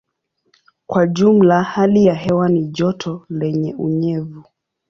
[0.87, 4.43] Kwa jumla hali ya hewa ni joto lenye unyevu.